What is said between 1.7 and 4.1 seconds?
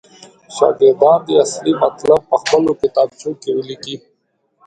مطلب پخپلو کتابچو کې ولیکي.